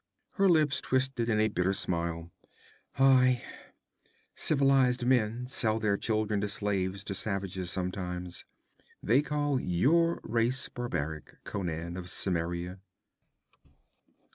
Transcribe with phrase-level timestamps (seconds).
[0.31, 2.31] Her lips twisted in a bitter smile.
[2.97, 3.43] 'Aye,
[4.33, 8.43] civilized men sell their children as slaves to savages, sometimes.
[9.03, 12.79] They call your race barbaric, Conan of Cimmeria.'